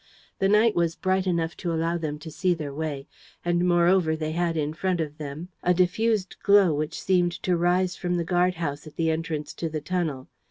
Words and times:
The 0.39 0.49
night 0.49 0.73
was 0.75 0.95
bright 0.95 1.27
enough 1.27 1.55
to 1.57 1.71
allow 1.71 1.95
them 1.95 2.17
to 2.25 2.31
see 2.31 2.55
their 2.55 2.73
way; 2.73 3.05
and, 3.45 3.67
moreover, 3.67 4.15
they 4.15 4.31
had 4.31 4.57
in 4.57 4.73
front 4.73 4.99
of 4.99 5.19
them 5.19 5.49
a 5.61 5.75
diffused 5.75 6.37
glow 6.41 6.73
which 6.73 6.99
seemed 6.99 7.33
to 7.43 7.55
rise 7.55 7.95
from 7.95 8.15
the 8.17 8.23
guard 8.25 8.55
house 8.55 8.87
at 8.87 8.95
the 8.95 9.11
entrance 9.11 9.53
to 9.53 9.69
the 9.69 9.79
tunnel. 9.81 10.27